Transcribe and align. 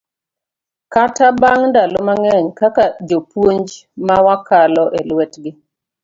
kata 0.93 1.27
bang' 1.41 1.65
ndalo 1.69 1.97
mang'eny 2.07 2.47
kaka 2.59 2.85
jopuonj 3.07 3.67
mawakalo 4.07 4.83
e 4.99 5.01
lwetgi, 5.09 5.51